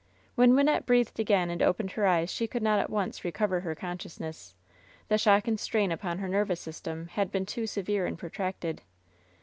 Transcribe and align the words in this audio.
When 0.33 0.55
Wynnette 0.55 0.87
breathed 0.87 1.19
again 1.19 1.51
and 1.51 1.61
opened 1.61 1.91
her 1.91 2.07
eyes 2.07 2.31
she 2.31 2.47
could 2.47 2.63
not 2.63 2.79
at 2.79 2.89
once 2.89 3.23
recover 3.23 3.59
her 3.59 3.75
consciousness. 3.75 4.55
The 5.09 5.19
shock 5.19 5.47
and 5.47 5.59
strain 5.59 5.91
upon 5.91 6.17
her 6.17 6.27
nervous 6.27 6.59
system 6.59 7.09
had 7.09 7.31
been 7.31 7.45
too 7.45 7.67
severe 7.67 8.07
and 8.07 8.17
protracted. 8.17 8.81